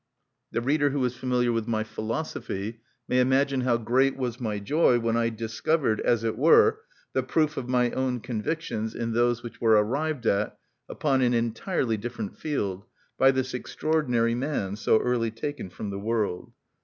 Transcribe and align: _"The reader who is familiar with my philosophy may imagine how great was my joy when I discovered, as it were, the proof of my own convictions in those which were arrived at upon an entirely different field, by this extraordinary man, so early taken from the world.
_"The 0.51 0.61
reader 0.61 0.89
who 0.89 1.05
is 1.05 1.15
familiar 1.15 1.51
with 1.51 1.67
my 1.67 1.83
philosophy 1.83 2.79
may 3.07 3.19
imagine 3.19 3.61
how 3.61 3.77
great 3.77 4.17
was 4.17 4.39
my 4.39 4.57
joy 4.57 4.97
when 4.99 5.15
I 5.15 5.29
discovered, 5.29 5.99
as 6.01 6.23
it 6.23 6.39
were, 6.39 6.79
the 7.13 7.21
proof 7.21 7.55
of 7.55 7.69
my 7.69 7.91
own 7.91 8.19
convictions 8.19 8.95
in 8.95 9.13
those 9.13 9.43
which 9.43 9.61
were 9.61 9.73
arrived 9.73 10.25
at 10.25 10.57
upon 10.89 11.21
an 11.21 11.35
entirely 11.35 11.97
different 11.97 12.35
field, 12.35 12.85
by 13.19 13.29
this 13.29 13.53
extraordinary 13.53 14.33
man, 14.33 14.75
so 14.75 14.97
early 14.99 15.29
taken 15.29 15.69
from 15.69 15.91
the 15.91 15.99
world. 15.99 16.51